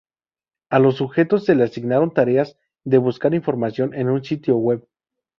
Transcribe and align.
A 0.71 0.79
los 0.79 0.95
sujetos 0.95 1.45
se 1.45 1.53
le 1.53 1.63
asignaron 1.63 2.11
tareas 2.11 2.57
de 2.83 2.97
buscar 2.97 3.35
información 3.35 3.93
en 3.93 4.09
un 4.09 4.23
sitio 4.23 4.57
web. 4.57 4.83